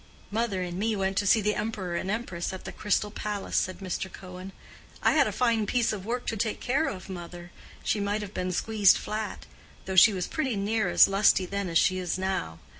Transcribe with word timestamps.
"Mother 0.31 0.63
and 0.63 0.79
me 0.79 0.95
went 0.95 1.15
to 1.17 1.27
see 1.27 1.41
the 1.41 1.53
Emperor 1.53 1.95
and 1.95 2.09
Empress 2.09 2.51
at 2.51 2.63
the 2.65 2.71
Crystal 2.71 3.11
Palace," 3.11 3.55
said 3.55 3.81
Mr. 3.81 4.11
Cohen. 4.11 4.51
"I 5.03 5.11
had 5.11 5.27
a 5.27 5.31
fine 5.31 5.67
piece 5.67 5.93
of 5.93 6.07
work 6.07 6.25
to 6.29 6.35
take 6.37 6.59
care 6.59 6.87
of, 6.87 7.07
mother; 7.07 7.51
she 7.83 7.99
might 7.99 8.23
have 8.23 8.33
been 8.33 8.51
squeezed 8.51 8.97
flat—though 8.97 9.95
she 9.95 10.11
was 10.11 10.25
pretty 10.25 10.55
near 10.55 10.89
as 10.89 11.07
lusty 11.07 11.45
then 11.45 11.69
as 11.69 11.77
she 11.77 11.99
is 11.99 12.17
now. 12.17 12.57